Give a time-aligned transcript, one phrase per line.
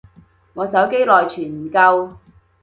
[0.55, 2.15] 我手機內存唔夠